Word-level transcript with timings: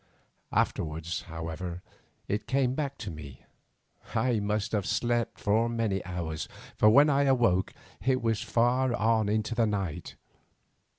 Afterwards, 0.51 1.21
however, 1.27 1.83
it 2.27 2.47
came 2.47 2.73
back 2.73 2.97
to 2.97 3.11
me. 3.11 3.45
I 4.15 4.39
must 4.39 4.71
have 4.71 4.87
slept 4.87 5.39
for 5.39 5.69
many 5.69 6.03
hours, 6.05 6.47
for 6.75 6.89
when 6.89 7.07
I 7.07 7.25
awoke 7.25 7.71
it 8.03 8.19
was 8.19 8.41
far 8.41 8.95
on 8.95 9.29
into 9.29 9.53
the 9.53 9.67
night. 9.67 10.15